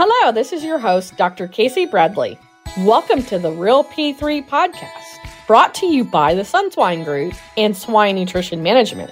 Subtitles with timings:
[0.00, 1.48] Hello, this is your host, Dr.
[1.48, 2.38] Casey Bradley.
[2.82, 8.14] Welcome to the Real P3 podcast, brought to you by the Sunswine Group and Swine
[8.14, 9.10] Nutrition Management.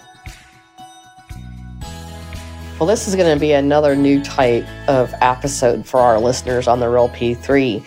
[2.79, 6.79] Well, this is going to be another new type of episode for our listeners on
[6.79, 7.85] the Real P3.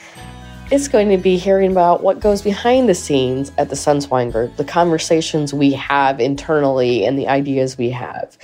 [0.70, 4.58] It's going to be hearing about what goes behind the scenes at the Sunswine Group,
[4.58, 8.38] the conversations we have internally, and the ideas we have.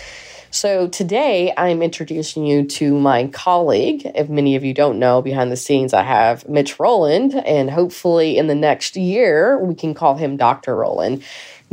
[0.56, 4.10] So today I'm introducing you to my colleague.
[4.16, 8.38] If many of you don't know, behind the scenes, I have Mitch Rowland, and hopefully
[8.38, 10.74] in the next year we can call him Dr.
[10.74, 11.24] Rowland.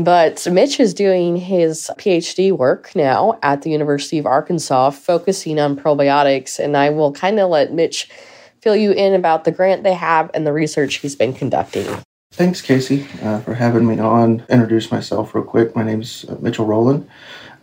[0.00, 5.76] But Mitch is doing his PhD work now at the University of Arkansas, focusing on
[5.76, 6.58] probiotics.
[6.58, 8.10] And I will kind of let Mitch
[8.62, 11.86] fill you in about the grant they have and the research he's been conducting.
[12.32, 14.44] Thanks, Casey, uh, for having me on.
[14.48, 15.76] Introduce myself real quick.
[15.76, 17.08] My name is uh, Mitchell Rowland.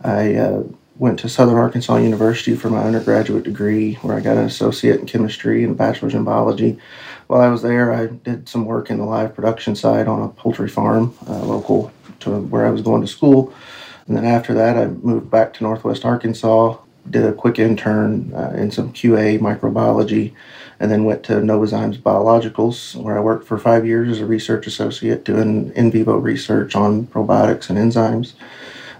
[0.02, 0.62] I uh,
[0.96, 5.06] went to Southern Arkansas University for my undergraduate degree, where I got an associate in
[5.06, 6.78] chemistry and a bachelor's in biology.
[7.26, 10.28] While I was there, I did some work in the live production side on a
[10.28, 13.54] poultry farm uh, local to where I was going to school.
[14.06, 16.76] And then after that, I moved back to Northwest Arkansas,
[17.08, 20.34] did a quick intern uh, in some QA microbiology,
[20.80, 24.66] and then went to Novozymes Biologicals, where I worked for five years as a research
[24.66, 28.32] associate doing in vivo research on probiotics and enzymes.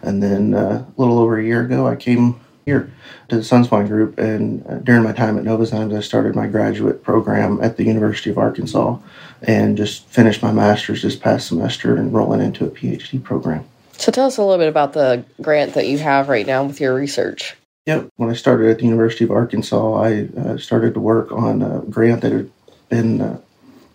[0.02, 2.92] And then uh, a little over a year ago, I came here
[3.28, 4.18] to the Sunswine Group.
[4.18, 8.30] And uh, during my time at Novozymes, I started my graduate program at the University
[8.30, 8.98] of Arkansas
[9.42, 13.64] and just finished my master's this past semester and rolling into a PhD program.
[13.92, 16.80] So tell us a little bit about the grant that you have right now with
[16.80, 17.56] your research.
[17.86, 18.08] Yep.
[18.16, 21.80] When I started at the University of Arkansas, I uh, started to work on a
[21.80, 22.50] grant that had
[22.88, 23.40] been uh,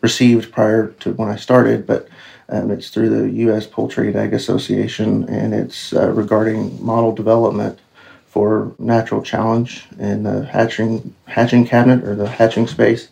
[0.01, 2.07] received prior to when I started, but
[2.49, 3.65] um, it's through the U.S.
[3.65, 7.79] Poultry and Egg Association, and it's uh, regarding model development
[8.27, 13.09] for natural challenge in the hatching hatching cabinet or the hatching space,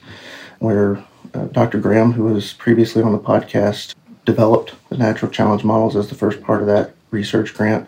[0.59, 1.79] where uh, Dr.
[1.79, 3.95] Graham, who was previously on the podcast,
[4.25, 7.87] developed the natural challenge models as the first part of that research grant,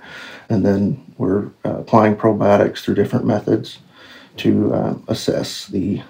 [0.50, 3.80] and then we're uh, applying probiotics through different methods
[4.38, 6.02] to uh, assess the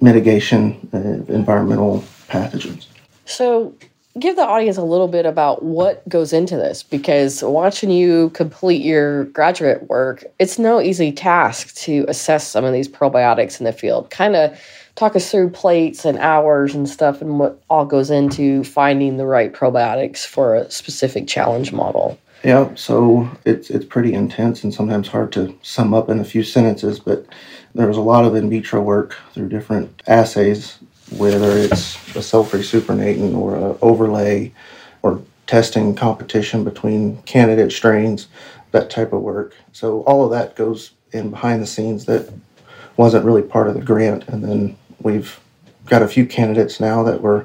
[0.00, 2.86] mitigation of environmental pathogens.
[3.24, 3.74] So,
[4.18, 8.82] give the audience a little bit about what goes into this because watching you complete
[8.82, 13.72] your graduate work, it's no easy task to assess some of these probiotics in the
[13.72, 14.10] field.
[14.10, 14.58] Kind of
[14.94, 19.26] talk us through plates and hours and stuff and what all goes into finding the
[19.26, 22.18] right probiotics for a specific challenge model.
[22.44, 26.42] Yeah, so it's it's pretty intense and sometimes hard to sum up in a few
[26.42, 27.24] sentences, but
[27.74, 30.78] there was a lot of in vitro work through different assays
[31.10, 34.52] whether it's a cell-free supernatant or an overlay
[35.02, 38.28] or testing competition between candidate strains,
[38.70, 39.54] that type of work.
[39.72, 42.32] So all of that goes in behind the scenes that
[42.96, 44.26] wasn't really part of the grant.
[44.28, 45.38] And then we've
[45.86, 47.44] got a few candidates now that we're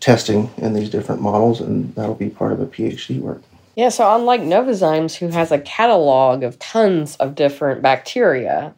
[0.00, 3.42] testing in these different models, and that'll be part of the PhD work.
[3.76, 8.74] Yeah, so unlike Novozymes, who has a catalog of tons of different bacteria,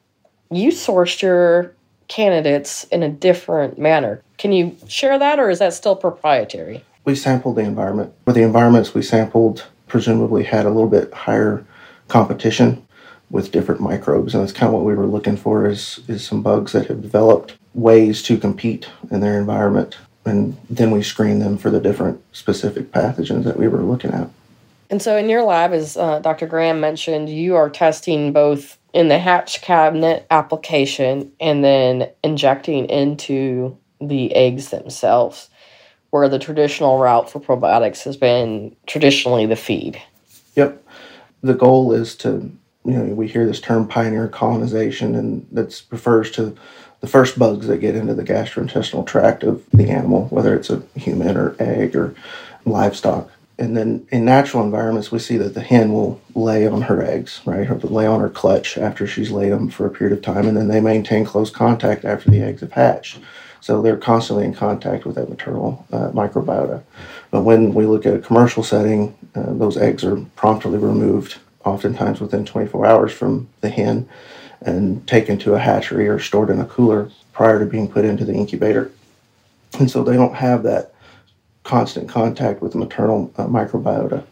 [0.50, 1.74] you sourced your
[2.08, 4.22] candidates in a different manner.
[4.38, 6.84] Can you share that, or is that still proprietary?
[7.04, 8.12] We sampled the environment.
[8.24, 11.64] For the environments we sampled, presumably had a little bit higher
[12.08, 12.86] competition
[13.30, 16.42] with different microbes, and that's kind of what we were looking for is is some
[16.42, 21.56] bugs that have developed ways to compete in their environment, and then we screen them
[21.56, 24.28] for the different specific pathogens that we were looking at.
[24.90, 26.46] And so, in your lab, as uh, Dr.
[26.46, 33.76] Graham mentioned, you are testing both in the hatch cabinet application and then injecting into
[34.00, 35.48] the eggs themselves,
[36.10, 40.00] where the traditional route for probiotics has been traditionally the feed.
[40.56, 40.84] Yep.
[41.42, 42.50] The goal is to,
[42.84, 46.56] you know, we hear this term pioneer colonization, and that refers to
[47.00, 50.82] the first bugs that get into the gastrointestinal tract of the animal, whether it's a
[50.94, 52.14] human or egg or
[52.64, 57.02] livestock and then in natural environments, we see that the hen will lay on her
[57.02, 60.25] eggs, right, or lay on her clutch after she's laid them for a period of
[60.25, 63.19] time, and then they maintain close contact after the eggs have hatched.
[63.60, 66.82] So they're constantly in contact with that maternal uh, microbiota.
[67.31, 72.20] But when we look at a commercial setting, uh, those eggs are promptly removed, oftentimes
[72.20, 74.08] within 24 hours from the hen,
[74.62, 78.25] and taken to a hatchery or stored in a cooler prior to being put into
[78.25, 78.90] the incubator.
[79.78, 80.91] And so they don't have that
[81.64, 84.25] constant contact with maternal uh, microbiota.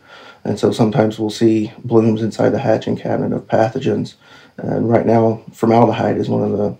[0.44, 4.14] And so sometimes we'll see blooms inside the hatching cabinet of pathogens.
[4.56, 6.76] And right now, formaldehyde is one of the,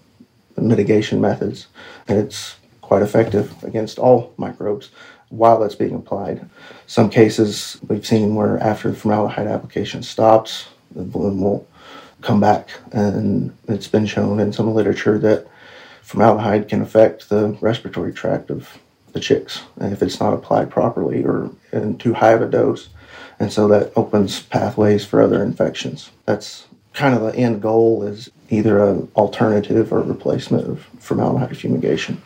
[0.57, 1.69] mitigation methods,
[2.07, 4.91] and it's quite effective against all microbes
[5.31, 6.47] while it's being applied.
[6.87, 11.67] Some cases we've seen where after formaldehyde application stops, the bloom will
[12.21, 12.69] come back.
[12.93, 15.47] And it's been shown in some literature that
[16.03, 18.79] formaldehyde can affect the respiratory tract of
[19.13, 22.89] the chicks if it's not applied properly or in too high of a dose.
[23.39, 26.11] And so that opens pathways for other infections.
[26.27, 32.21] That's kind of the end goal is either an alternative or replacement of formaldehyde fumigation.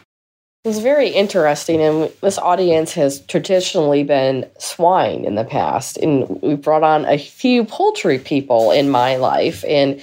[0.64, 6.62] It's very interesting, and this audience has traditionally been swine in the past, and we've
[6.62, 10.02] brought on a few poultry people in my life, and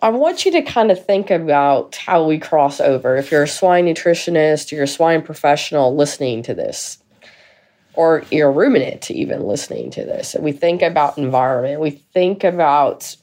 [0.00, 3.16] I want you to kind of think about how we cross over.
[3.16, 6.98] If you're a swine nutritionist, you're a swine professional listening to this,
[7.94, 11.80] or you're a ruminant even listening to this, we think about environment.
[11.80, 13.16] We think about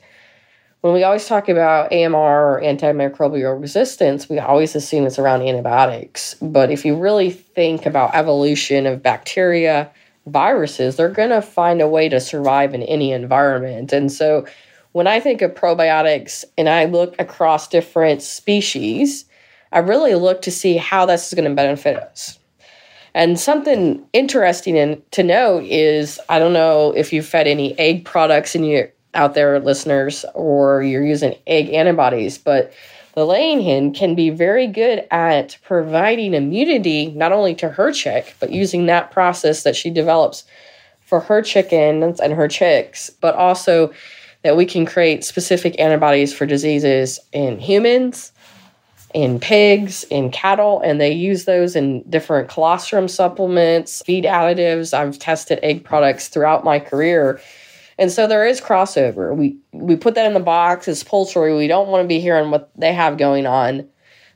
[0.82, 6.36] when we always talk about AMR or antimicrobial resistance, we always assume it's around antibiotics.
[6.36, 9.90] But if you really think about evolution of bacteria,
[10.28, 13.94] viruses, they're going to find a way to survive in any environment.
[13.94, 14.46] And so
[14.96, 19.26] when I think of probiotics and I look across different species,
[19.74, 22.40] I really look to see how this is going to benefit us.
[23.14, 28.06] And something interesting in, to note is I don't know if you've fed any egg
[28.06, 32.72] products in your out there, listeners, or you're using egg antibodies, but
[33.16, 38.34] the laying hen can be very good at providing immunity not only to her chick,
[38.40, 40.46] but using that process that she develops
[41.02, 43.92] for her chickens and her chicks, but also
[44.46, 48.32] that we can create specific antibodies for diseases in humans,
[49.14, 54.94] in pigs, in cattle, and they use those in different colostrum supplements, feed additives.
[54.94, 57.42] I've tested egg products throughout my career
[57.98, 59.36] and so there is crossover.
[59.36, 61.56] We we put that in the box as poultry.
[61.56, 63.88] We don't want to be hearing what they have going on.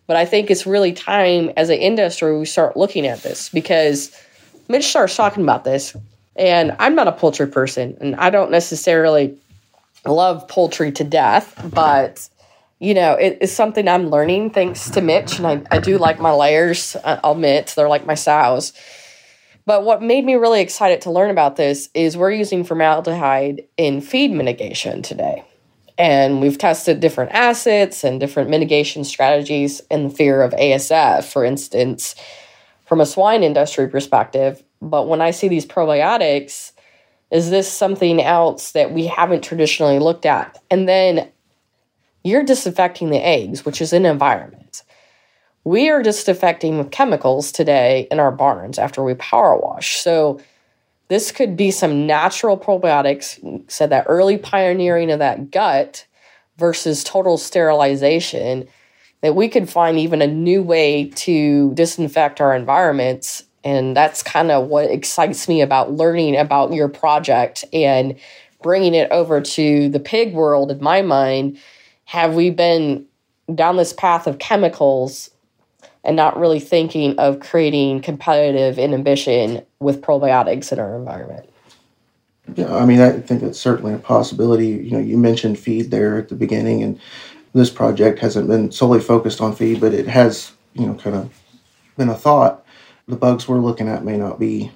[0.08, 4.16] But I think it's really time as an industry we start looking at this because
[4.68, 5.96] Mitch starts talking about this.
[6.36, 9.38] And I'm not a poultry person and I don't necessarily
[10.06, 12.30] love poultry to death, but
[12.80, 15.38] you know, it is something I'm learning thanks to Mitch.
[15.38, 18.74] And I, I do like my layers, uh, I'll admit, they're like my sows.
[19.66, 24.02] But what made me really excited to learn about this is we're using formaldehyde in
[24.02, 25.44] feed mitigation today.
[25.98, 31.44] And we've tested different acids and different mitigation strategies in the fear of ASF, for
[31.44, 32.16] instance,
[32.86, 34.64] from a swine industry perspective.
[34.82, 36.72] But when I see these probiotics,
[37.32, 40.62] is this something else that we haven't traditionally looked at?
[40.72, 41.30] And then
[42.24, 44.84] you're disinfecting the eggs, which is an environment.
[45.64, 49.98] We are disinfecting with chemicals today in our barns after we power wash.
[49.98, 50.40] So
[51.10, 56.06] this could be some natural probiotics, said that early pioneering of that gut
[56.58, 58.68] versus total sterilization,
[59.22, 63.44] that we could find even a new way to disinfect our environments.
[63.64, 68.16] And that's kind of what excites me about learning about your project and
[68.62, 71.60] bringing it over to the pig world in my mind.
[72.06, 73.06] Have we been
[73.54, 75.30] down this path of chemicals
[76.04, 81.50] and not really thinking of creating competitive inhibition with probiotics in our environment.
[82.56, 84.68] Yeah, I mean, I think it's certainly a possibility.
[84.68, 87.00] You know, you mentioned feed there at the beginning, and
[87.54, 91.32] this project hasn't been solely focused on feed, but it has, you know, kind of
[91.98, 92.66] been a thought.
[93.10, 94.72] The bugs we're looking at may not be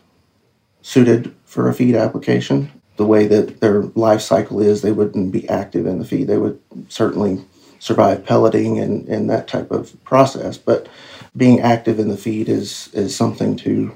[0.81, 2.71] suited for a feed application.
[2.97, 6.27] The way that their life cycle is, they wouldn't be active in the feed.
[6.27, 6.59] They would
[6.89, 7.45] certainly
[7.77, 10.57] survive pelleting and, and that type of process.
[10.57, 10.89] But
[11.37, 13.95] being active in the feed is is something to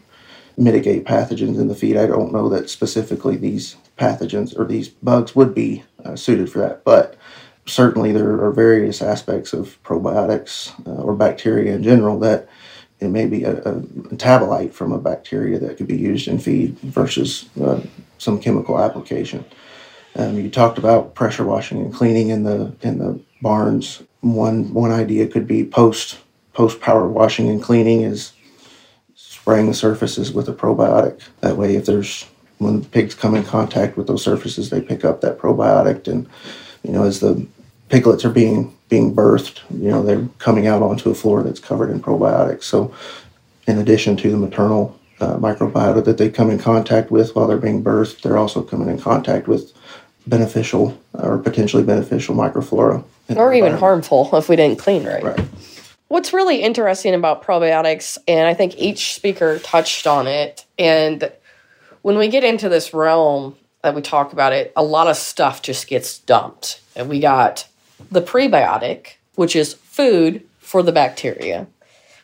[0.55, 1.97] mitigate pathogens in the feed.
[1.97, 6.59] I don't know that specifically these pathogens or these bugs would be uh, suited for
[6.59, 7.15] that, but
[7.65, 12.47] certainly there are various aspects of probiotics uh, or bacteria in general that
[12.99, 16.77] it may be a, a, metabolite from a bacteria that could be used in feed
[16.79, 17.79] versus uh,
[18.17, 19.45] some chemical application.
[20.15, 24.01] Um, you talked about pressure washing and cleaning in the in the barns.
[24.21, 26.17] One one idea could be post
[26.53, 28.33] post power washing and cleaning is
[29.13, 31.21] spraying the surfaces with a probiotic.
[31.41, 32.25] That way, if there's
[32.57, 36.27] when the pigs come in contact with those surfaces, they pick up that probiotic, and
[36.83, 37.45] you know as the
[37.89, 41.89] piglets are being being birthed, you know they're coming out onto a floor that's covered
[41.89, 42.63] in probiotics.
[42.63, 42.93] So,
[43.67, 47.57] in addition to the maternal uh, microbiota that they come in contact with while they're
[47.57, 49.73] being birthed, they're also coming in contact with
[50.27, 53.03] beneficial or potentially beneficial microflora.
[53.35, 55.23] Or even harmful if we didn't clean right.
[55.23, 55.39] Right.
[56.07, 61.29] What's really interesting about probiotics, and I think each speaker touched on it, and
[62.01, 65.61] when we get into this realm that we talk about it, a lot of stuff
[65.61, 66.81] just gets dumped.
[66.95, 67.67] And we got
[68.11, 71.67] the prebiotic, which is food for the bacteria.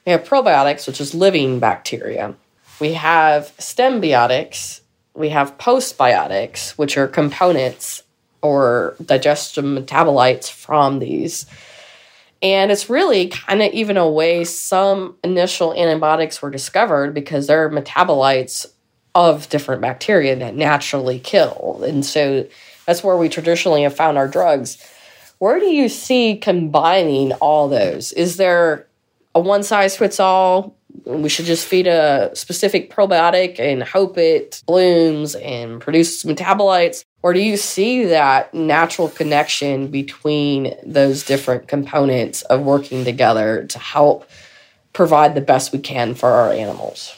[0.05, 2.35] We have probiotics, which is living bacteria.
[2.79, 4.81] We have synbiotics.
[5.13, 8.03] We have postbiotics, which are components
[8.41, 11.45] or digestive metabolites from these.
[12.41, 17.69] And it's really kind of even a way some initial antibiotics were discovered because they're
[17.69, 18.65] metabolites
[19.15, 21.81] of different bacteria that naturally kill.
[21.87, 22.45] And so
[22.85, 24.77] that's where we traditionally have found our drugs.
[25.43, 28.13] Where do you see combining all those?
[28.13, 28.87] Is there
[29.35, 30.73] a one size fits all?
[31.03, 37.03] We should just feed a specific probiotic and hope it blooms and produces metabolites?
[37.23, 43.79] Or do you see that natural connection between those different components of working together to
[43.79, 44.29] help
[44.93, 47.17] provide the best we can for our animals?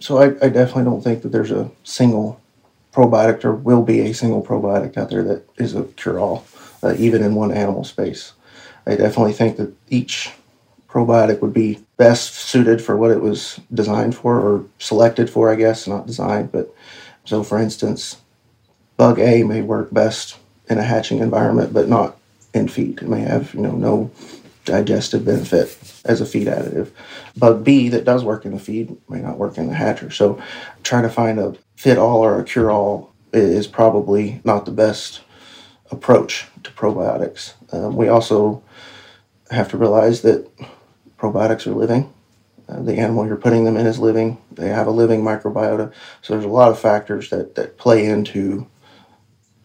[0.00, 2.42] So I, I definitely don't think that there's a single
[2.92, 6.44] probiotic or will be a single probiotic out there that is a cure all,
[6.82, 8.32] uh, even in one animal space.
[8.86, 10.32] I definitely think that each
[10.88, 15.56] probiotic would be best suited for what it was designed for or selected for, I
[15.56, 16.50] guess, not designed.
[16.50, 16.74] But
[17.24, 18.16] so, for instance,
[18.96, 22.16] bug A may work best in a hatching environment, but not
[22.54, 23.02] in feed.
[23.02, 24.10] It may have you know no
[24.64, 26.90] digestive benefit as a feed additive.
[27.36, 30.10] Bug B that does work in the feed may not work in the hatcher.
[30.10, 30.42] So
[30.82, 35.20] trying to find a fit all or a cure all is probably not the best
[35.90, 37.54] approach to probiotics.
[37.72, 38.62] Um, we also
[39.50, 40.48] have to realize that
[41.18, 42.12] probiotics are living.
[42.68, 44.38] Uh, the animal you're putting them in is living.
[44.52, 45.92] They have a living microbiota.
[46.20, 48.66] So there's a lot of factors that, that play into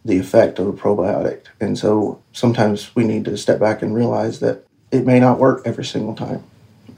[0.05, 1.45] the effect of a probiotic.
[1.59, 5.61] And so sometimes we need to step back and realize that it may not work
[5.65, 6.43] every single time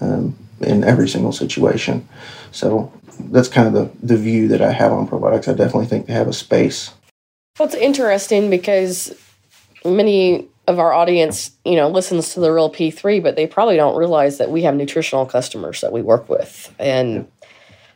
[0.02, 2.08] um, in every single situation.
[2.52, 5.48] So that's kind of the, the view that I have on probiotics.
[5.48, 6.94] I definitely think they have a space.
[7.58, 9.14] Well, it's interesting because
[9.84, 13.96] many of our audience, you know, listens to the real P3, but they probably don't
[13.96, 16.74] realize that we have nutritional customers that we work with.
[16.80, 17.28] And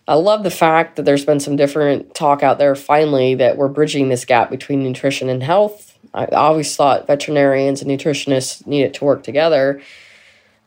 [0.08, 3.68] I love the fact that there's been some different talk out there finally that we're
[3.68, 9.06] bridging this gap between nutrition and health I always thought veterinarians and nutritionists needed to
[9.06, 9.82] work together.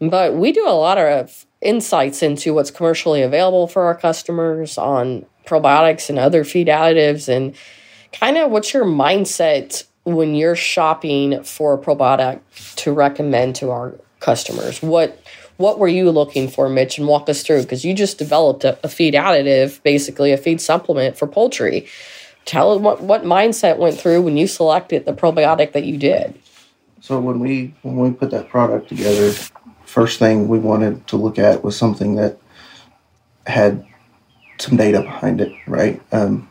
[0.01, 5.27] But we do a lot of insights into what's commercially available for our customers on
[5.47, 7.55] probiotics and other feed additives and
[8.13, 12.41] kind of what's your mindset when you're shopping for a probiotic
[12.77, 15.25] to recommend to our customers what
[15.57, 18.79] what were you looking for mitch and walk us through because you just developed a,
[18.85, 21.89] a feed additive basically a feed supplement for poultry
[22.45, 26.39] tell us what, what mindset went through when you selected the probiotic that you did.
[27.01, 29.33] So when we when we put that product together,
[29.85, 32.39] first thing we wanted to look at was something that
[33.47, 33.85] had
[34.59, 36.01] some data behind it, right?
[36.13, 36.49] Um,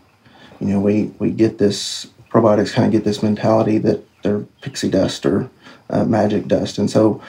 [0.61, 4.89] you know, we we get this probiotics kind of get this mentality that they're pixie
[4.89, 5.49] dust or
[5.89, 7.21] uh, magic dust, and so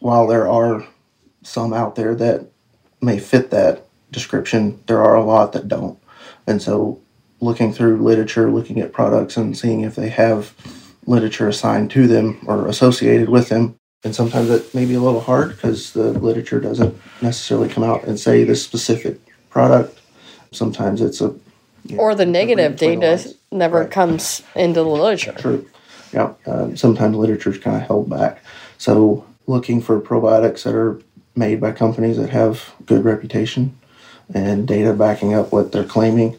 [0.00, 0.86] while there are
[1.42, 2.46] some out there that
[3.00, 5.98] may fit that description, there are a lot that don't,
[6.46, 7.00] and so
[7.40, 10.54] looking through literature, looking at products, and seeing if they have
[11.06, 13.76] literature assigned to them or associated with them.
[14.04, 18.04] And sometimes it may be a little hard because the literature doesn't necessarily come out
[18.04, 19.18] and say this specific
[19.50, 20.00] product.
[20.52, 21.34] Sometimes it's a
[21.88, 23.90] know, or the negative data never right.
[23.90, 25.32] comes into the literature.
[25.32, 25.68] True.
[26.12, 26.32] Yeah.
[26.46, 28.42] Um, sometimes literature is kind of held back.
[28.78, 31.00] So looking for probiotics that are
[31.34, 33.76] made by companies that have good reputation
[34.32, 36.38] and data backing up what they're claiming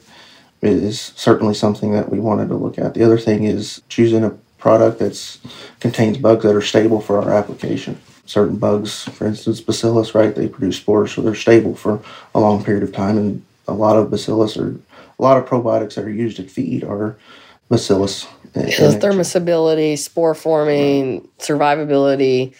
[0.61, 2.93] is certainly something that we wanted to look at.
[2.93, 5.37] The other thing is choosing a product that
[5.79, 7.99] contains bugs that are stable for our application.
[8.25, 10.35] Certain bugs, for instance, bacillus, right?
[10.35, 12.01] They produce spores, so they're stable for
[12.35, 13.17] a long period of time.
[13.17, 14.75] And a lot of bacillus or
[15.19, 17.17] a lot of probiotics that are used in feed are
[17.69, 18.27] bacillus.
[18.55, 21.37] Yeah, thermostability, spore forming, right.
[21.37, 22.55] survivability,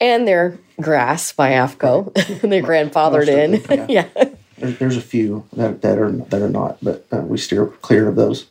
[0.00, 2.12] and they're GRAS by AAFCO.
[2.42, 3.88] they're grandfathered in.
[3.88, 4.06] yeah.
[4.16, 4.24] yeah.
[4.58, 8.08] There, there's a few that, that are that are not, but uh, we steer clear
[8.08, 8.46] of those.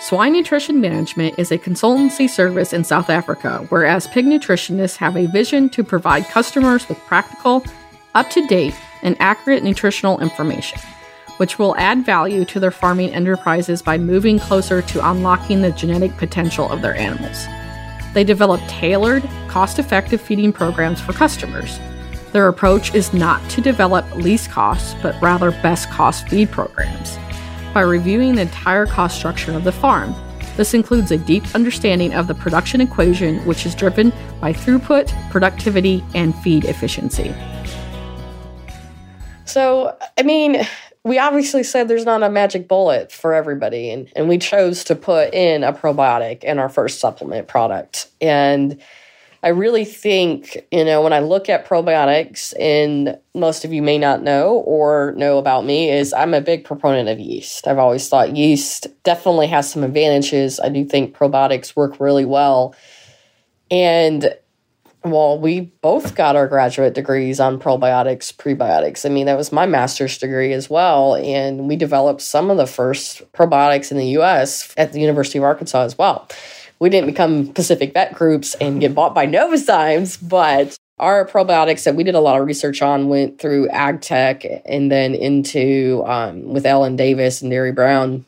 [0.00, 5.26] Swine Nutrition Management is a consultancy service in South Africa, whereas pig nutritionists have a
[5.26, 7.62] vision to provide customers with practical,
[8.14, 10.80] up to date, and accurate nutritional information,
[11.36, 16.16] which will add value to their farming enterprises by moving closer to unlocking the genetic
[16.16, 17.46] potential of their animals.
[18.14, 21.78] They develop tailored, cost effective feeding programs for customers
[22.32, 27.18] their approach is not to develop least cost, but rather best cost feed programs.
[27.74, 30.14] By reviewing the entire cost structure of the farm,
[30.56, 36.04] this includes a deep understanding of the production equation, which is driven by throughput, productivity,
[36.14, 37.34] and feed efficiency.
[39.50, 40.60] So, I mean,
[41.02, 44.94] we obviously said there's not a magic bullet for everybody, and, and we chose to
[44.94, 48.08] put in a probiotic in our first supplement product.
[48.20, 48.80] And
[49.42, 53.98] I really think, you know, when I look at probiotics, and most of you may
[53.98, 57.66] not know or know about me, is I'm a big proponent of yeast.
[57.66, 60.60] I've always thought yeast definitely has some advantages.
[60.60, 62.74] I do think probiotics work really well.
[63.70, 64.32] And
[65.02, 69.06] well, we both got our graduate degrees on probiotics, prebiotics.
[69.06, 71.16] I mean, that was my master's degree as well.
[71.16, 75.44] And we developed some of the first probiotics in the US at the University of
[75.44, 76.28] Arkansas as well.
[76.80, 81.94] We didn't become Pacific Vet Groups and get bought by Novozymes, but our probiotics that
[81.94, 86.66] we did a lot of research on went through AgTech and then into um, with
[86.66, 88.24] Ellen Davis and Derry Brown's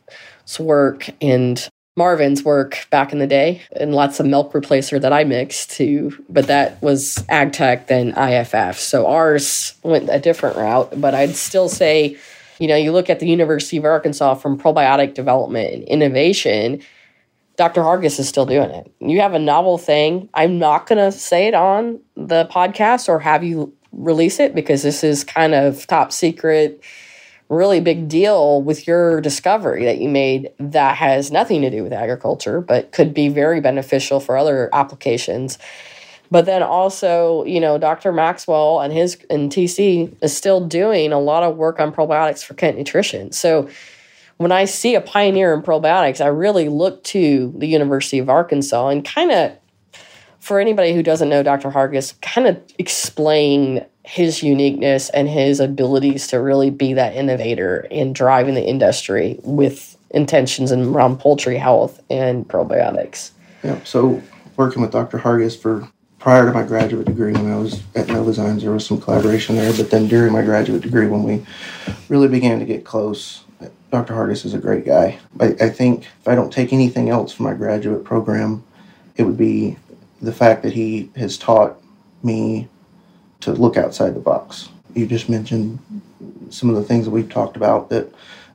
[0.58, 5.24] work and Marvin's work back in the day and lots of milk replacer that I
[5.24, 8.78] mixed too, but that was AgTech than IFF.
[8.78, 12.16] So ours went a different route, but I'd still say,
[12.58, 16.80] you know, you look at the University of Arkansas from probiotic development and innovation,
[17.56, 17.82] Dr.
[17.82, 18.90] Hargis is still doing it.
[19.00, 20.30] You have a novel thing.
[20.32, 24.82] I'm not going to say it on the podcast or have you release it because
[24.82, 26.82] this is kind of top secret
[27.52, 31.92] really big deal with your discovery that you made that has nothing to do with
[31.92, 35.58] agriculture, but could be very beneficial for other applications.
[36.30, 38.10] But then also, you know, Dr.
[38.10, 42.54] Maxwell and his and TC is still doing a lot of work on probiotics for
[42.54, 43.32] Kent Nutrition.
[43.32, 43.68] So
[44.38, 48.88] when I see a pioneer in probiotics, I really look to the University of Arkansas
[48.88, 49.52] and kind of
[50.42, 51.70] for anybody who doesn't know Dr.
[51.70, 58.12] Hargis, kind of explain his uniqueness and his abilities to really be that innovator in
[58.12, 63.30] driving the industry with intentions around poultry health and probiotics.
[63.62, 64.20] Yeah, so
[64.56, 65.16] working with Dr.
[65.16, 69.00] Hargis for prior to my graduate degree when I was at Novozymes, there was some
[69.00, 69.72] collaboration there.
[69.72, 71.46] But then during my graduate degree, when we
[72.08, 73.44] really began to get close,
[73.92, 74.14] Dr.
[74.14, 75.20] Hargis is a great guy.
[75.38, 78.64] I, I think if I don't take anything else from my graduate program,
[79.16, 79.76] it would be
[80.22, 81.76] the fact that he has taught
[82.22, 82.68] me
[83.40, 84.68] to look outside the box.
[84.94, 85.80] You just mentioned
[86.50, 88.12] some of the things that we've talked about that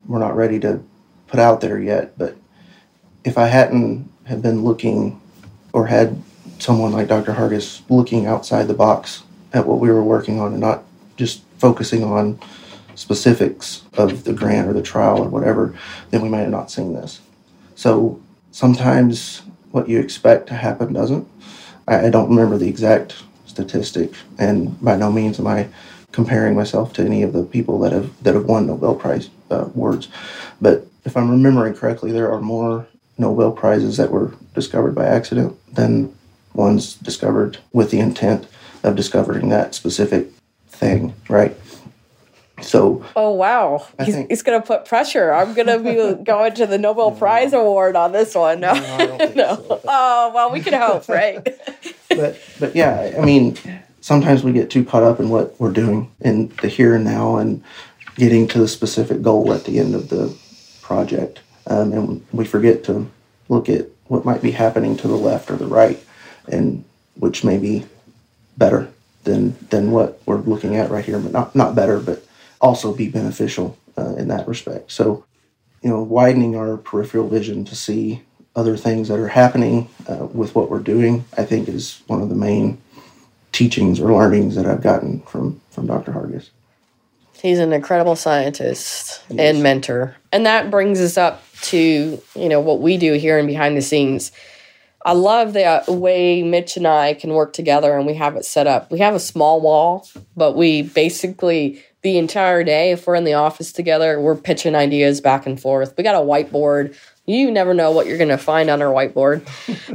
[0.08, 0.82] we're not ready to
[1.28, 2.18] put out there yet.
[2.18, 2.38] But
[3.26, 5.22] if I hadn't have been looking
[5.74, 6.22] or had
[6.60, 7.34] someone like Dr.
[7.34, 10.84] Hargis looking outside the box at what we were working on and not
[11.18, 12.40] just focusing on
[12.96, 15.78] specifics of the grant or the trial or whatever,
[16.10, 17.20] then we might have not seen this.
[17.76, 21.28] So sometimes what you expect to happen doesn't.
[21.88, 25.68] I, I don't remember the exact statistic, and by no means am I
[26.12, 29.66] comparing myself to any of the people that have that have won Nobel Prize uh,
[29.66, 30.08] awards.
[30.62, 35.58] But if I'm remembering correctly, there are more Nobel prizes that were discovered by accident
[35.74, 36.14] than
[36.54, 38.48] ones discovered with the intent
[38.84, 40.28] of discovering that specific
[40.68, 41.56] thing, right?
[42.62, 43.06] So.
[43.16, 43.88] Oh wow!
[44.00, 45.32] I he's, he's going to put pressure.
[45.32, 48.60] I'm going to be going to the Nobel Prize award on this one.
[48.60, 49.18] No, no.
[49.36, 49.56] no.
[49.56, 49.82] So.
[49.86, 51.44] Oh well, we can hope, right?
[52.10, 53.58] but but yeah, I mean,
[54.02, 57.38] sometimes we get too caught up in what we're doing in the here and now
[57.38, 57.64] and
[58.16, 60.36] getting to the specific goal at the end of the
[60.82, 63.10] project, um, and we forget to
[63.50, 66.04] look at what might be happening to the left or the right,
[66.48, 66.84] and
[67.16, 67.86] which may be
[68.58, 68.92] better
[69.26, 72.24] than than what we're looking at right here, but not not better, but
[72.62, 74.92] also be beneficial uh, in that respect.
[74.92, 75.26] So,
[75.82, 78.24] you know, widening our peripheral vision to see
[78.56, 82.30] other things that are happening uh, with what we're doing, I think is one of
[82.30, 82.82] the main
[83.52, 86.12] teachings or learnings that I've gotten from from Dr.
[86.12, 86.50] Hargis.
[87.42, 89.40] He's an incredible scientist yes.
[89.40, 90.16] and mentor.
[90.32, 93.82] And that brings us up to, you know, what we do here and behind the
[93.82, 94.32] scenes.
[95.06, 98.68] I love the way Mitch and I can work together and we have it set
[98.68, 98.92] up.
[98.92, 102.92] We have a small wall, but we basically the entire day.
[102.92, 105.94] If we're in the office together, we're pitching ideas back and forth.
[105.98, 106.96] We got a whiteboard.
[107.26, 109.46] You never know what you're going to find on our whiteboard,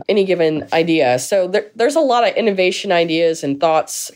[0.11, 1.19] any given idea.
[1.19, 4.11] So there, there's a lot of innovation ideas and thoughts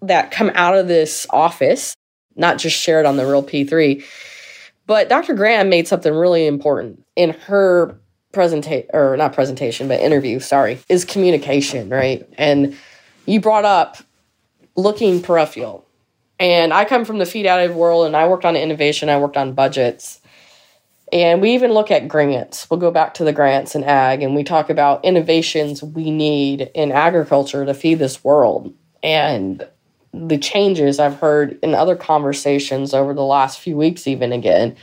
[0.00, 1.96] that come out of this office,
[2.36, 4.04] not just shared on the Real P3.
[4.86, 5.34] But Dr.
[5.34, 7.98] Graham made something really important in her
[8.30, 12.24] presentation, or not presentation, but interview, sorry, is communication, right?
[12.38, 12.76] And
[13.26, 13.96] you brought up
[14.76, 15.84] looking peripheral
[16.40, 19.36] and I come from the feed additive world and I worked on innovation, I worked
[19.36, 20.20] on budgets.
[21.12, 22.70] And we even look at grants.
[22.70, 26.70] We'll go back to the grants in ag and we talk about innovations we need
[26.74, 28.72] in agriculture to feed this world.
[29.02, 29.68] And
[30.14, 34.76] the changes I've heard in other conversations over the last few weeks, even again,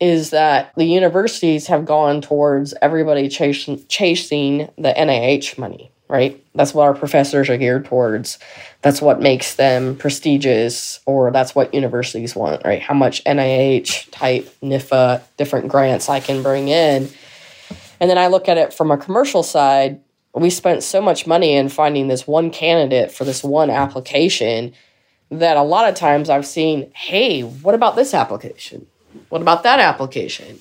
[0.00, 6.44] is that the universities have gone towards everybody chasing, chasing the NIH money right?
[6.56, 8.40] That's what our professors are geared towards.
[8.82, 12.82] That's what makes them prestigious, or that's what universities want, right?
[12.82, 17.08] How much NIH type, NIFA, different grants I can bring in.
[18.00, 20.00] And then I look at it from a commercial side.
[20.34, 24.72] we spent so much money in finding this one candidate for this one application
[25.30, 28.86] that a lot of times I've seen, hey, what about this application?
[29.28, 30.60] What about that application?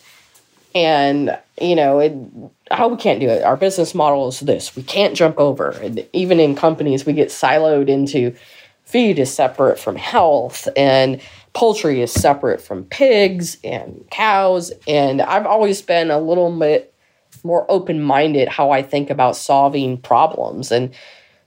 [0.76, 2.14] And, you know, it,
[2.72, 3.44] how we can't do it.
[3.44, 5.72] Our business model is this we can't jump over.
[5.72, 8.36] And even in companies, we get siloed into
[8.84, 11.22] feed is separate from health and
[11.54, 14.72] poultry is separate from pigs and cows.
[14.88, 16.94] And I've always been a little bit
[17.44, 20.72] more open minded how I think about solving problems.
[20.72, 20.94] And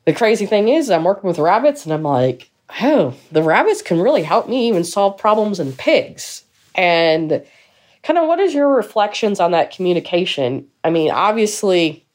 [0.05, 4.01] the crazy thing is, I'm working with rabbits and I'm like, oh, the rabbits can
[4.01, 6.45] really help me even solve problems in pigs.
[6.75, 7.45] And
[8.03, 10.67] kind of what is your reflections on that communication?
[10.85, 12.07] I mean, obviously,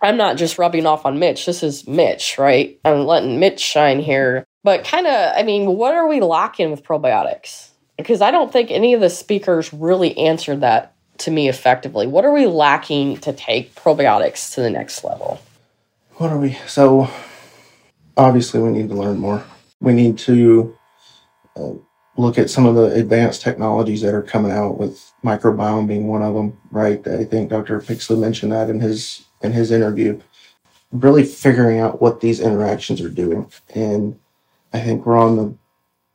[0.00, 1.46] I'm not just rubbing off on Mitch.
[1.46, 2.78] This is Mitch, right?
[2.84, 4.44] I'm letting Mitch shine here.
[4.64, 7.68] But kind of, I mean, what are we lacking with probiotics?
[7.96, 12.06] Because I don't think any of the speakers really answered that to me effectively.
[12.06, 15.40] What are we lacking to take probiotics to the next level?
[16.14, 16.58] What are we?
[16.66, 17.08] So,
[18.16, 19.44] obviously, we need to learn more.
[19.80, 20.76] We need to
[21.56, 21.72] uh,
[22.22, 26.22] look at some of the advanced technologies that are coming out, with microbiome being one
[26.22, 26.58] of them.
[26.70, 27.06] Right?
[27.06, 27.80] I think Dr.
[27.80, 30.20] Pixley mentioned that in his in his interview.
[30.92, 34.18] Really figuring out what these interactions are doing, and
[34.72, 35.54] I think we're on the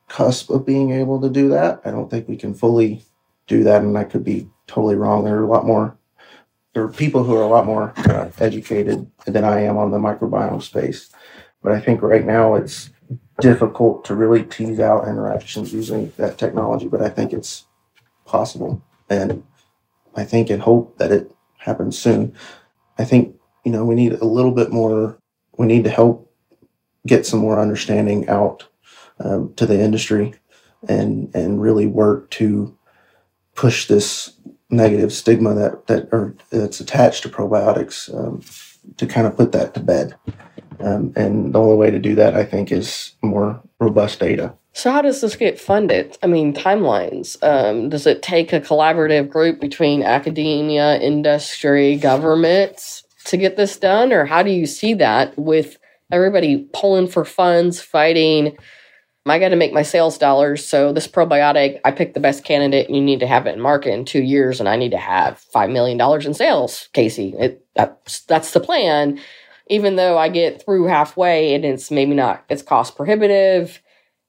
[0.08, 1.82] cusp of being able to do that.
[1.84, 3.04] I don't think we can fully
[3.48, 5.24] do that, and I could be totally wrong.
[5.24, 5.98] There are a lot more.
[6.74, 9.98] There are people who are a lot more uh, educated than I am on the
[9.98, 11.10] microbiome space,
[11.64, 12.92] but I think right now it's
[13.40, 16.88] difficult to really tease out interactions using that technology.
[16.88, 17.66] But I think it's
[18.26, 19.44] possible, and
[20.16, 22.34] I think and hope that it happens soon.
[22.98, 25.18] I think you know we need a little bit more.
[25.58, 26.32] We need to help
[27.06, 28.68] get some more understanding out
[29.20, 30.34] um, to the industry,
[30.88, 32.78] and and really work to
[33.56, 34.34] push this
[34.70, 38.42] negative stigma that that or that's attached to probiotics um,
[38.98, 40.16] to kind of put that to bed.
[40.80, 44.54] Um, and the only way to do that, I think, is more robust data.
[44.74, 46.18] So, how does this get funded?
[46.22, 47.42] I mean, timelines.
[47.42, 54.14] Um, does it take a collaborative group between academia, industry, governments to get this done?
[54.14, 55.78] Or how do you see that with
[56.12, 58.56] everybody pulling for funds, fighting?
[59.30, 60.66] I got to make my sales dollars.
[60.66, 62.90] So this probiotic, I picked the best candidate.
[62.90, 65.40] You need to have it in market in two years, and I need to have
[65.40, 67.34] five million dollars in sales, Casey.
[67.38, 69.20] It, that's the plan.
[69.70, 73.82] Even though I get through halfway, and it's maybe not, it's cost prohibitive.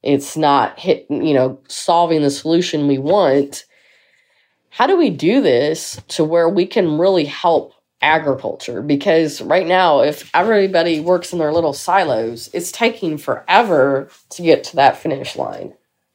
[0.03, 3.65] It's not hit, you know, solving the solution we want.
[4.71, 10.01] How do we do this to where we can really help agriculture because right now
[10.01, 15.35] if everybody works in their little silos it's taking forever to get to that finish
[15.35, 15.75] line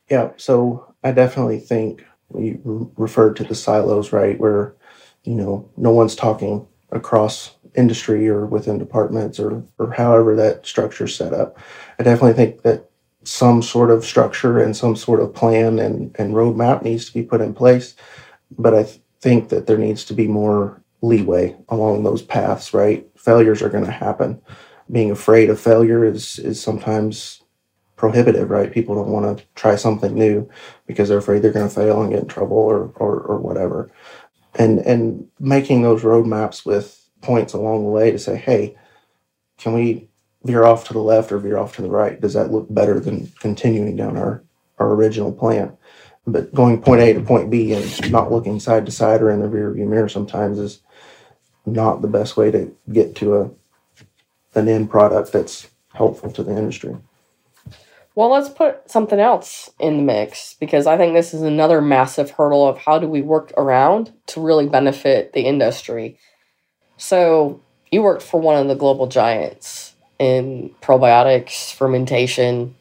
[0.10, 2.06] yeah so i definitely think
[2.38, 4.74] you referred to the silos right where
[5.24, 11.06] you know no one's talking across industry or within departments or or however that structure
[11.06, 11.58] is set up
[12.00, 12.90] i definitely think that
[13.24, 17.24] some sort of structure and some sort of plan and and roadmap needs to be
[17.24, 17.96] put in place
[18.58, 23.08] but i th- think that there needs to be more leeway along those paths, right?
[23.18, 24.42] Failures are going to happen.
[24.92, 27.42] Being afraid of failure is is sometimes
[27.96, 28.72] prohibitive, right?
[28.72, 30.50] People don't want to try something new
[30.88, 33.92] because they're afraid they're going to fail and get in trouble or, or or whatever.
[34.56, 38.78] And and making those roadmaps with points along the way to say, hey,
[39.58, 40.08] can we
[40.44, 42.22] veer off to the left or veer off to the right?
[42.22, 44.44] Does that look better than continuing down our
[44.78, 45.76] our original plan?
[46.28, 49.42] But going point A to point B and not looking side to side or in
[49.42, 50.80] the rear view mirror sometimes is
[51.66, 53.52] not the best way to get to a
[54.56, 56.96] an end product that's helpful to the industry.
[58.16, 62.32] Well, let's put something else in the mix because I think this is another massive
[62.32, 66.20] hurdle of how do we work around to really benefit the industry.
[66.98, 72.76] So, you worked for one of the global giants in probiotics, fermentation,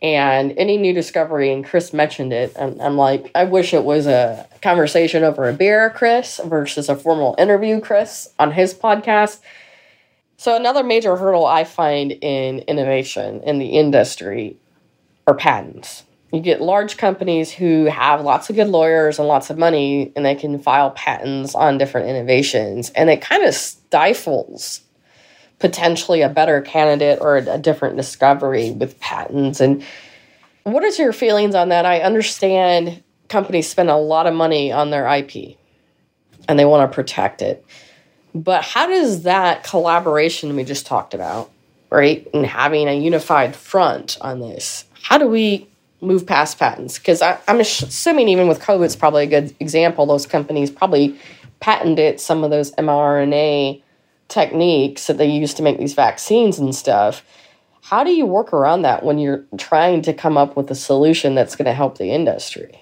[0.00, 4.06] and any new discovery, and Chris mentioned it, and I'm like, I wish it was
[4.06, 9.40] a conversation over a beer, Chris, versus a formal interview, Chris, on his podcast.
[10.36, 14.56] So, another major hurdle I find in innovation in the industry
[15.26, 16.04] are patents.
[16.32, 20.24] You get large companies who have lots of good lawyers and lots of money, and
[20.24, 24.82] they can file patents on different innovations, and it kind of stifles
[25.58, 29.60] potentially a better candidate or a, different discovery with patents.
[29.60, 29.82] And
[30.62, 31.84] what is your feelings on that?
[31.84, 35.56] I understand companies spend a lot of money on their IP
[36.48, 37.64] and they want to protect it.
[38.34, 41.50] But how does that collaboration we just talked about,
[41.90, 45.66] right, and having a unified front on this, how do we
[46.00, 46.98] move past patents?
[46.98, 50.06] Because I'm assuming even with COVID, it's probably a good example.
[50.06, 51.18] Those companies probably
[51.60, 53.82] patented some of those mRNA
[54.28, 57.24] techniques that they use to make these vaccines and stuff.
[57.82, 61.34] How do you work around that when you're trying to come up with a solution
[61.34, 62.78] that's going to help the industry?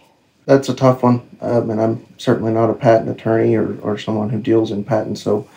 [0.47, 4.31] That's a tough one, um, and I'm certainly not a patent attorney or, or someone
[4.31, 5.23] who deals in patents.
[5.23, 5.49] So,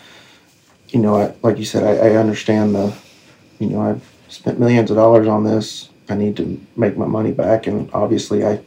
[0.89, 2.95] you know, I, like you said, I, I understand the,
[3.60, 5.88] you know, I've spent millions of dollars on this.
[6.10, 8.62] I need to make my money back, and obviously, I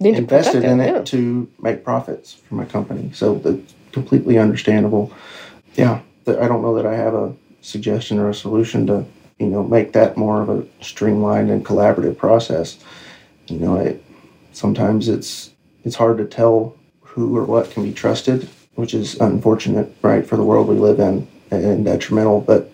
[0.00, 1.02] invested in it yeah.
[1.02, 3.10] to make profits for my company.
[3.12, 5.12] So that's completely understandable.
[5.74, 9.04] Yeah, I don't know that I have a suggestion or a solution to,
[9.38, 12.78] you know, make that more of a streamlined and collaborative process.
[13.46, 14.02] You know, it,
[14.52, 15.50] sometimes it's
[15.84, 20.36] it's hard to tell who or what can be trusted, which is unfortunate, right, for
[20.36, 22.40] the world we live in and detrimental.
[22.40, 22.70] But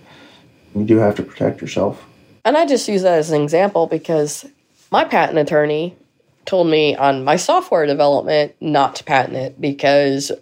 [0.75, 2.05] you do have to protect yourself.
[2.45, 4.47] And I just use that as an example because
[4.91, 5.97] my patent attorney
[6.45, 10.33] told me on my software development not to patent it because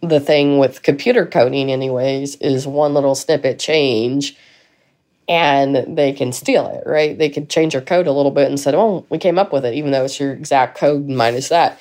[0.00, 4.36] the thing with computer coding, anyways, is one little snippet change
[5.28, 7.16] and they can steal it, right?
[7.16, 9.64] They could change your code a little bit and said, oh, we came up with
[9.64, 11.78] it, even though it's your exact code minus that.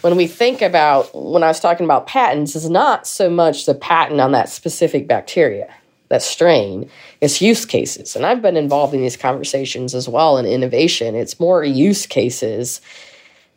[0.00, 3.74] When we think about, when I was talking about patents, is not so much the
[3.74, 5.74] patent on that specific bacteria,
[6.08, 6.90] that strain,
[7.20, 8.16] it's use cases.
[8.16, 11.14] And I've been involved in these conversations as well in innovation.
[11.14, 12.80] It's more use cases.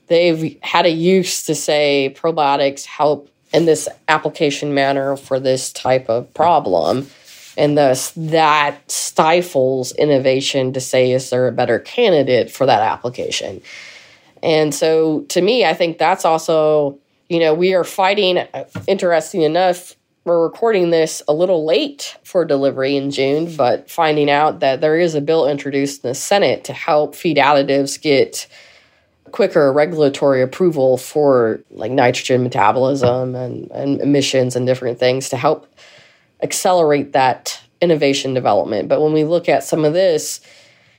[0.07, 6.09] They've had a use to say probiotics help in this application manner for this type
[6.09, 7.07] of problem.
[7.57, 13.61] And thus, that stifles innovation to say, is there a better candidate for that application?
[14.41, 16.97] And so, to me, I think that's also,
[17.29, 22.45] you know, we are fighting, uh, interesting enough, we're recording this a little late for
[22.45, 26.63] delivery in June, but finding out that there is a bill introduced in the Senate
[26.65, 28.47] to help feed additives get
[29.31, 35.73] quicker regulatory approval for like nitrogen metabolism and, and emissions and different things to help
[36.43, 38.89] accelerate that innovation development.
[38.89, 40.41] But when we look at some of this,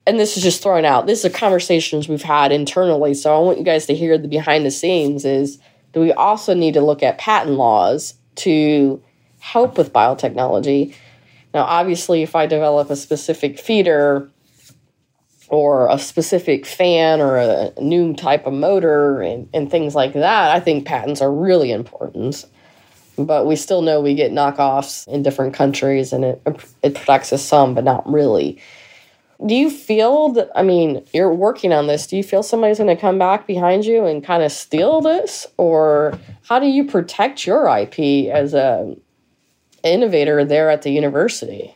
[0.05, 3.15] and this is just thrown out, these are conversations we've had internally.
[3.15, 5.61] So I want you guys to hear the behind the scenes is
[5.93, 9.01] do we also need to look at patent laws to
[9.43, 10.95] help with biotechnology?
[11.53, 14.31] Now, obviously, if I develop a specific feeder
[15.49, 20.53] or a specific fan or a new type of motor and, and things like that,
[20.53, 22.47] I think patents are really important.
[23.19, 26.43] But we still know we get knockoffs in different countries and it,
[26.83, 28.63] it protects us some, but not really.
[29.45, 32.07] Do you feel that, I mean, you're working on this.
[32.07, 35.49] Do you feel somebody's going to come back behind you and kind of steal this?
[35.59, 38.97] Or how do you protect your IP as a
[39.83, 41.75] innovator there at the university?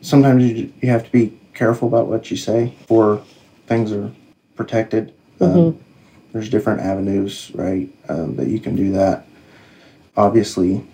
[0.00, 3.22] Sometimes you, you have to be careful about what you say or
[3.66, 4.10] things are
[4.56, 5.12] protected.
[5.40, 5.78] Um,
[6.32, 9.26] there's different avenues, right, um, that you can do that.
[10.16, 10.84] Obviously,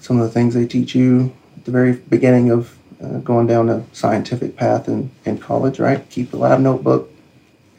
[0.00, 3.68] some of the things they teach you at the very beginning of uh, going down
[3.68, 6.08] a scientific path in, in college, right?
[6.10, 7.10] Keep a lab notebook,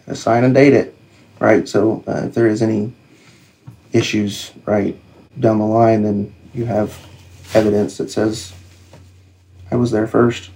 [0.08, 0.98] assign and date it,
[1.40, 1.68] right?
[1.68, 2.94] So uh, if there is any
[3.94, 5.00] issues, right,
[5.40, 7.06] down the line, then you have
[7.54, 8.54] evidence that says
[9.72, 10.50] I was there first.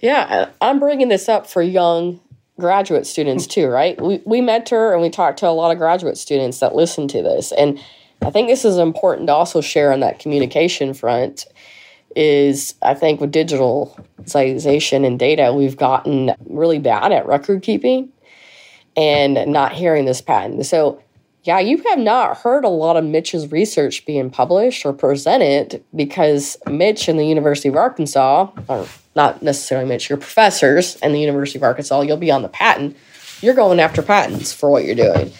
[0.00, 2.20] Yeah, I'm bringing this up for young
[2.58, 4.00] graduate students too, right?
[4.00, 7.22] We, we mentor and we talk to a lot of graduate students that listen to
[7.22, 7.52] this.
[7.52, 7.80] And
[8.22, 11.46] I think this is important to also share on that communication front
[12.16, 18.10] is I think with digitalization and data, we've gotten really bad at record keeping
[18.96, 20.66] and not hearing this patent.
[20.66, 21.02] So
[21.42, 26.58] yeah, you have not heard a lot of Mitch's research being published or presented because
[26.66, 31.58] Mitch and the University of Arkansas, or not necessarily Mitch, your professors and the University
[31.58, 32.94] of Arkansas, you'll be on the patent.
[33.40, 35.32] You're going after patents for what you're doing.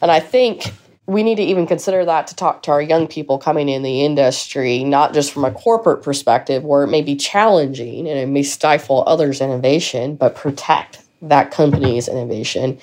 [0.00, 0.72] And I think
[1.06, 4.04] we need to even consider that to talk to our young people coming in the
[4.04, 8.44] industry, not just from a corporate perspective where it may be challenging and it may
[8.44, 12.78] stifle others' innovation, but protect that company's innovation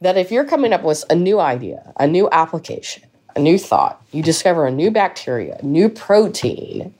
[0.00, 3.04] that if you're coming up with a new idea, a new application,
[3.34, 6.94] a new thought, you discover a new bacteria, new protein,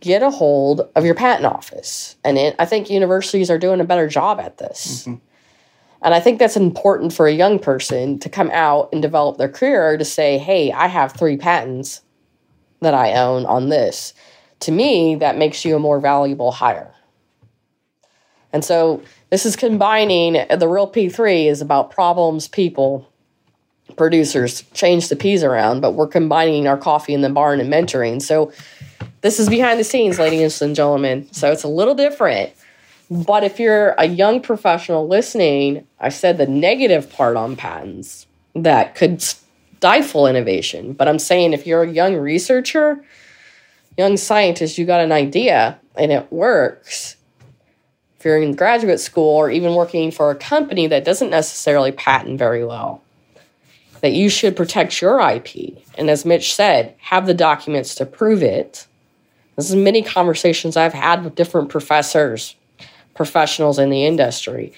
[0.00, 2.16] get a hold of your patent office.
[2.24, 5.02] And it, I think universities are doing a better job at this.
[5.02, 5.14] Mm-hmm.
[6.02, 9.48] And I think that's important for a young person to come out and develop their
[9.48, 12.02] career to say, hey, I have three patents
[12.80, 14.14] that I own on this.
[14.60, 16.94] To me, that makes you a more valuable hire.
[18.52, 23.08] And so this is combining the real P3 is about problems, people,
[23.96, 28.22] producers, change the P's around, but we're combining our coffee in the barn and mentoring.
[28.22, 28.52] So
[29.20, 31.28] this is behind the scenes, ladies and gentlemen.
[31.32, 32.52] So it's a little different.
[33.10, 38.94] But if you're a young professional listening, I said the negative part on patents that
[38.94, 40.92] could stifle innovation.
[40.92, 43.02] But I'm saying if you're a young researcher,
[43.96, 47.16] young scientist, you got an idea and it works.
[48.18, 52.36] If you're in graduate school or even working for a company that doesn't necessarily patent
[52.36, 53.02] very well,
[54.00, 55.78] that you should protect your IP.
[55.96, 58.88] And as Mitch said, have the documents to prove it.
[59.54, 62.56] This is many conversations I've had with different professors,
[63.14, 64.72] professionals in the industry,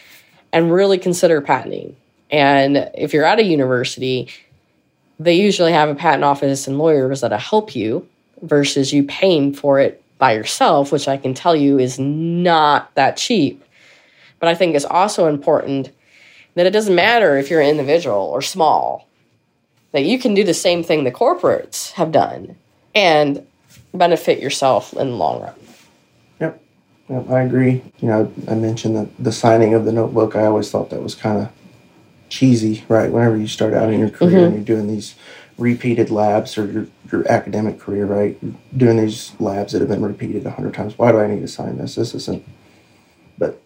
[0.53, 1.97] and really consider patenting.
[2.31, 4.29] And if you're at a university,
[5.19, 8.07] they usually have a patent office and lawyers that'll help you
[8.43, 13.17] versus you paying for it by yourself, which I can tell you is not that
[13.17, 13.65] cheap.
[14.39, 15.91] But I think it's also important
[16.55, 19.09] that it doesn't matter if you're an individual or small,
[19.93, 22.57] that you can do the same thing the corporates have done
[22.95, 23.45] and
[23.93, 25.55] benefit yourself in the long run.
[26.41, 26.63] Yep.
[27.09, 27.83] Yep, I agree.
[27.99, 31.15] You know, I mentioned that the signing of the notebook, I always thought that was
[31.15, 31.51] kind of
[32.29, 33.11] cheesy, right?
[33.11, 34.45] Whenever you start out in your career mm-hmm.
[34.45, 35.15] and you're doing these
[35.61, 38.39] repeated labs or your, your academic career, right?
[38.77, 40.99] Doing these labs that have been repeated a hundred times.
[40.99, 41.95] Why do I need to sign this?
[41.95, 42.45] This isn't.
[43.39, 43.61] But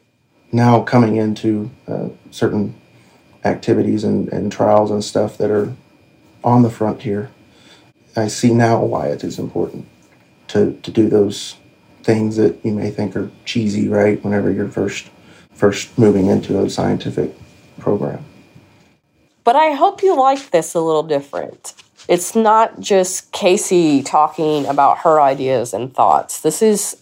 [0.52, 2.74] now coming into uh, certain
[3.44, 5.72] activities and, and trials and stuff that are
[6.42, 7.30] on the frontier,
[8.16, 9.86] I see now why it is important
[10.48, 11.56] to, to do those
[12.02, 14.22] things that you may think are cheesy, right?
[14.22, 15.10] Whenever you're first
[15.52, 17.32] first moving into a scientific
[17.78, 18.24] program.
[19.44, 21.74] But I hope you like this a little different.
[22.06, 26.40] It's not just Casey talking about her ideas and thoughts.
[26.40, 27.00] This is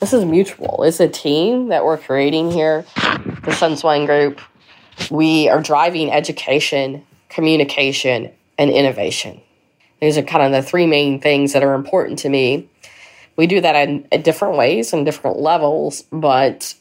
[0.00, 0.84] this is mutual.
[0.84, 4.40] It's a team that we're creating here, the Sunswine Group.
[5.10, 9.40] We are driving education, communication, and innovation.
[10.00, 12.68] These are kind of the three main things that are important to me.
[13.34, 16.74] We do that in, in different ways and different levels, but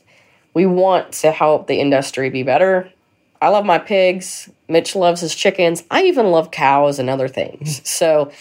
[0.54, 2.92] we want to help the industry be better
[3.42, 4.50] I love my pigs.
[4.68, 5.84] Mitch loves his chickens.
[5.92, 7.80] I even love cows and other things.
[7.80, 7.88] Mm.
[7.88, 8.32] So,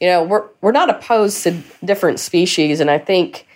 [0.00, 3.46] you know, we're we're not opposed to different species, and I think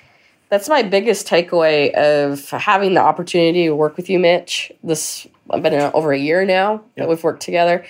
[0.49, 4.71] that's my biggest takeaway of having the opportunity to work with you, Mitch.
[4.83, 6.83] This I've been over a year now yep.
[6.97, 7.85] that we've worked together.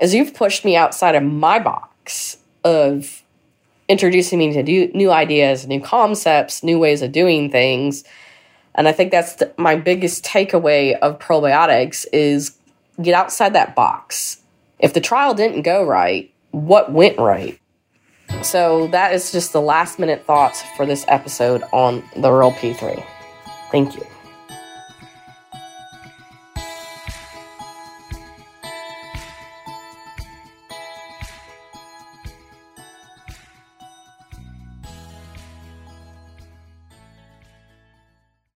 [0.00, 3.22] As you've pushed me outside of my box of
[3.88, 8.04] introducing me to new, new ideas, new concepts, new ways of doing things
[8.74, 12.56] and I think that's my biggest takeaway of probiotics is
[13.00, 14.38] get outside that box.
[14.78, 17.58] If the trial didn't go right, what went right?
[18.42, 23.04] So that is just the last minute thoughts for this episode on the Real P3.
[23.70, 24.06] Thank you.